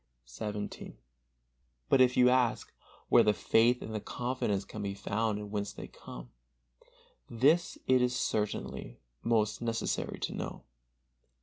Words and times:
XVII. 0.27 0.95
But 1.87 2.01
if 2.01 2.17
you 2.17 2.29
ask, 2.31 2.73
where 3.09 3.21
the 3.21 3.35
faith 3.35 3.83
and 3.83 3.93
the 3.93 3.99
confidence 3.99 4.65
can 4.65 4.81
be 4.81 4.95
found 4.95 5.37
and 5.37 5.51
whence 5.51 5.73
they 5.73 5.85
come, 5.85 6.31
this 7.29 7.77
it 7.85 8.01
is 8.01 8.15
certainly 8.15 8.97
most 9.21 9.61
necessary 9.61 10.17
to 10.21 10.33
know. 10.33 10.63